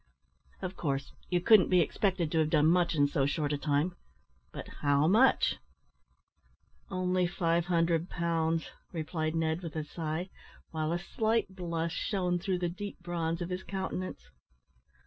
[0.63, 3.95] "Of course, you couldn't be expected to have done much in so short a time;
[4.51, 5.57] but how much?"
[6.89, 10.31] "Only 500 pounds," replied Ned, with a sigh,
[10.71, 14.31] while a slight blush shone through the deep bronze of his countenance.